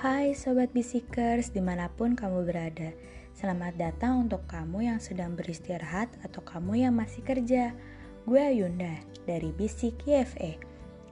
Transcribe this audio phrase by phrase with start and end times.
[0.00, 2.88] Hai Sobat Bisikers di mana pun kamu berada
[3.36, 7.76] Selamat datang untuk kamu yang sedang beristirahat atau kamu yang masih kerja.
[8.24, 8.96] Gue Ayunda
[9.28, 10.56] dari Bisik YFE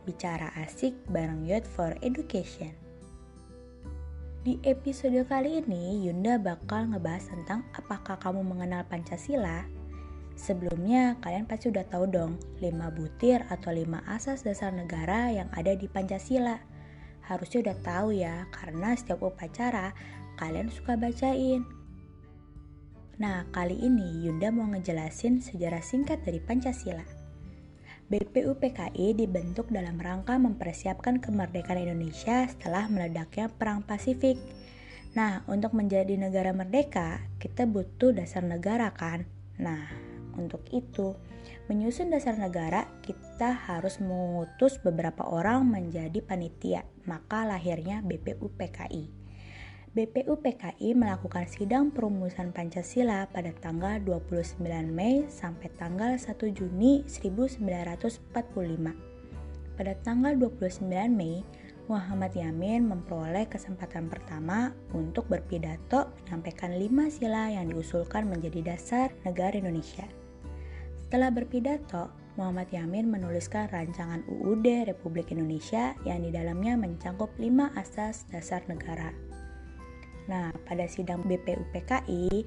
[0.08, 2.72] Bicara asik bareng Youth for Education.
[4.40, 9.68] Di episode kali ini Yunda bakal ngebahas tentang apakah kamu mengenal Pancasila.
[10.32, 15.76] Sebelumnya, kalian pasti udah tahu dong 5 butir atau 5 asas dasar negara yang ada
[15.76, 16.77] di Pancasila.
[17.28, 19.92] Harusnya udah tahu ya, karena setiap upacara
[20.40, 21.60] kalian suka bacain.
[23.20, 27.04] Nah, kali ini Yunda mau ngejelasin sejarah singkat dari Pancasila.
[28.08, 34.40] BPUPKI dibentuk dalam rangka mempersiapkan kemerdekaan Indonesia setelah meledaknya Perang Pasifik.
[35.12, 39.28] Nah, untuk menjadi negara merdeka, kita butuh dasar negara kan?
[39.60, 40.07] Nah,
[40.38, 41.18] untuk itu,
[41.66, 49.18] menyusun dasar negara, kita harus mengutus beberapa orang menjadi panitia, maka lahirnya BPUPKI.
[49.98, 54.62] BPUPKI melakukan sidang perumusan Pancasila pada tanggal 29
[54.94, 58.30] Mei sampai tanggal 1 Juni 1945.
[59.74, 61.42] Pada tanggal 29 Mei,
[61.88, 69.56] Muhammad Yamin memperoleh kesempatan pertama untuk berpidato menyampaikan lima sila yang diusulkan menjadi dasar negara
[69.56, 70.04] Indonesia.
[71.08, 78.28] Setelah berpidato, Muhammad Yamin menuliskan rancangan UUD Republik Indonesia yang di dalamnya mencangkup lima asas
[78.28, 79.16] dasar negara.
[80.28, 82.44] Nah, pada sidang BPUPKI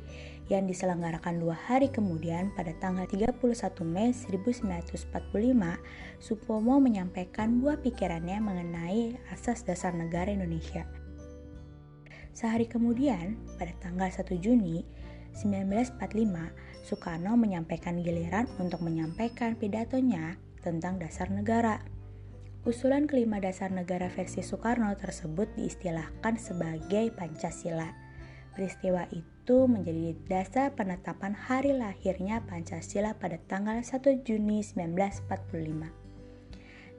[0.53, 3.33] yang diselenggarakan dua hari kemudian pada tanggal 31
[3.81, 5.09] Mei 1945,
[6.21, 10.85] Supomo menyampaikan dua pikirannya mengenai asas dasar negara Indonesia.
[12.37, 14.85] Sehari kemudian, pada tanggal 1 Juni
[15.37, 21.79] 1945, Soekarno menyampaikan giliran untuk menyampaikan pidatonya tentang dasar negara.
[22.61, 27.89] Usulan kelima dasar negara versi Soekarno tersebut diistilahkan sebagai Pancasila.
[28.51, 36.00] Peristiwa itu menjadi dasar penetapan hari lahirnya Pancasila pada tanggal 1 Juni 1945.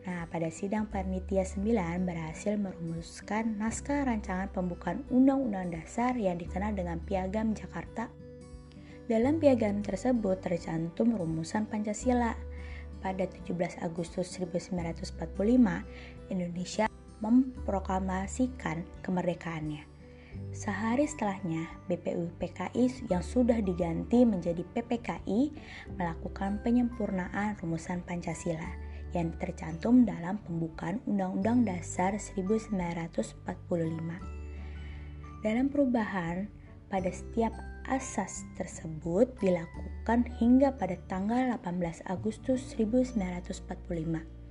[0.03, 6.99] Nah, pada sidang panitia 9 berhasil merumuskan naskah rancangan pembukaan Undang-Undang Dasar yang dikenal dengan
[6.99, 8.11] Piagam Jakarta
[9.07, 12.35] dalam piagam tersebut tercantum rumusan Pancasila.
[13.03, 15.19] Pada 17 Agustus 1945,
[16.31, 16.87] Indonesia
[17.19, 19.83] memproklamasikan kemerdekaannya.
[20.55, 25.51] Sehari setelahnya, BPUPKI yang sudah diganti menjadi PPKI
[25.99, 33.47] melakukan penyempurnaan rumusan Pancasila yang tercantum dalam pembukaan Undang-Undang Dasar 1945.
[35.43, 36.49] Dalam perubahan
[36.93, 37.53] pada setiap
[37.89, 44.43] asas tersebut dilakukan hingga pada tanggal 18 Agustus 1945.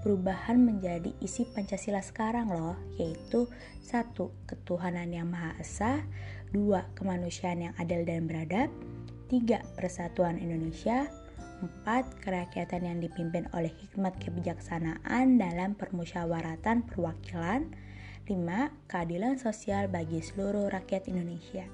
[0.00, 3.44] Perubahan menjadi isi Pancasila sekarang loh, yaitu
[3.84, 6.00] satu Ketuhanan yang Maha Esa,
[6.48, 8.72] dua Kemanusiaan yang adil dan beradab,
[9.28, 11.04] tiga Persatuan Indonesia,
[11.60, 17.68] empat Kerakyatan yang dipimpin oleh hikmat kebijaksanaan dalam permusyawaratan perwakilan,
[18.26, 21.68] lima Keadilan sosial bagi seluruh rakyat Indonesia.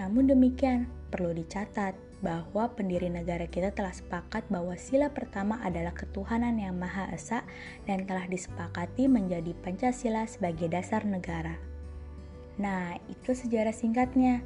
[0.00, 6.58] Namun demikian, perlu dicatat bahwa pendiri negara kita telah sepakat bahwa sila pertama adalah ketuhanan
[6.58, 7.46] yang Maha Esa
[7.86, 11.54] dan telah disepakati menjadi Pancasila sebagai dasar negara.
[12.58, 14.42] Nah, itu sejarah singkatnya.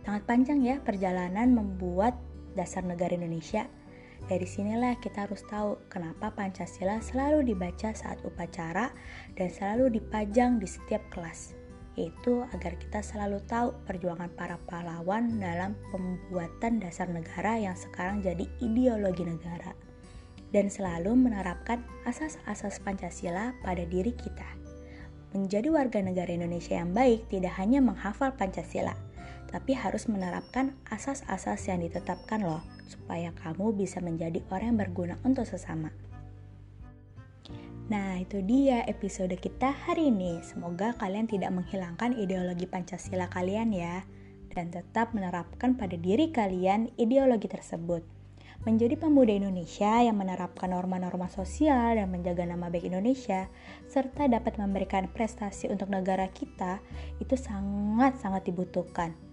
[0.00, 2.16] Sangat panjang ya perjalanan membuat
[2.56, 3.68] dasar negara Indonesia.
[4.28, 8.92] Dari sinilah kita harus tahu kenapa Pancasila selalu dibaca saat upacara
[9.38, 11.60] dan selalu dipajang di setiap kelas
[11.98, 18.46] yaitu agar kita selalu tahu perjuangan para pahlawan dalam pembuatan dasar negara yang sekarang jadi
[18.62, 19.74] ideologi negara
[20.54, 24.46] dan selalu menerapkan asas-asas Pancasila pada diri kita.
[25.30, 28.98] Menjadi warga negara Indonesia yang baik tidak hanya menghafal Pancasila,
[29.46, 35.46] tapi harus menerapkan asas-asas yang ditetapkan loh, supaya kamu bisa menjadi orang yang berguna untuk
[35.46, 35.94] sesama.
[37.90, 40.38] Nah, itu dia episode kita hari ini.
[40.46, 44.06] Semoga kalian tidak menghilangkan ideologi Pancasila kalian ya,
[44.54, 48.02] dan tetap menerapkan pada diri kalian ideologi tersebut.
[48.62, 53.48] Menjadi pemuda Indonesia yang menerapkan norma-norma sosial dan menjaga nama baik Indonesia,
[53.88, 56.78] serta dapat memberikan prestasi untuk negara kita,
[57.18, 59.29] itu sangat-sangat dibutuhkan.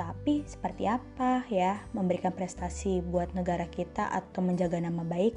[0.00, 5.36] Tapi seperti apa ya memberikan prestasi buat negara kita atau menjaga nama baik?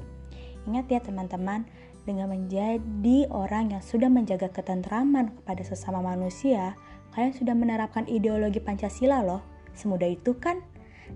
[0.64, 1.68] Ingat ya teman-teman,
[2.08, 6.80] dengan menjadi orang yang sudah menjaga ketentraman kepada sesama manusia,
[7.12, 9.44] kalian sudah menerapkan ideologi Pancasila loh.
[9.76, 10.64] Semudah itu kan?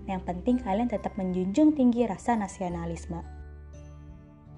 [0.05, 3.38] Yang penting kalian tetap menjunjung tinggi rasa nasionalisme.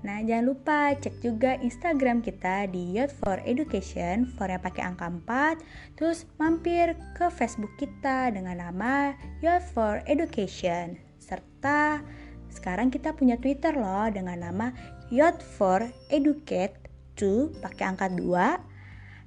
[0.01, 5.05] Nah, jangan lupa cek juga Instagram kita di Youth for Education, for yang pakai angka
[5.05, 5.61] 4.
[5.93, 9.13] Terus mampir ke Facebook kita dengan nama
[9.45, 10.97] Youth for Education.
[11.21, 12.01] Serta
[12.49, 14.73] sekarang kita punya Twitter loh dengan nama
[15.13, 16.81] Youth for Educate
[17.21, 18.70] 2 pakai angka 2.